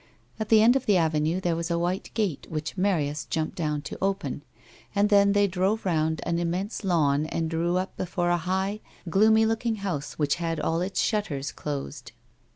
At 0.39 0.49
the 0.49 0.63
end 0.63 0.75
of 0.75 0.87
the 0.87 0.97
avemie 0.97 1.39
there 1.39 1.55
was 1.55 1.69
a 1.69 1.77
white 1.77 2.09
gate 2.15 2.47
which 2.49 2.75
Marius 2.75 3.25
jumped 3.25 3.55
down 3.55 3.83
to 3.83 3.99
open, 4.01 4.41
and 4.95 5.09
then 5.09 5.33
they 5.33 5.45
drove 5.45 5.85
round 5.85 6.21
an 6.25 6.39
im 6.39 6.49
mense 6.49 6.83
lawn 6.83 7.27
and 7.27 7.51
drew 7.51 7.77
up 7.77 7.95
before 7.97 8.31
a 8.31 8.37
high, 8.37 8.79
gloomy 9.11 9.45
looking 9.45 9.75
house 9.75 10.13
which 10.13 10.37
had 10.37 10.59
all 10.59 10.81
its 10.81 10.99
shutters 11.01 11.51
closed. 11.51 12.13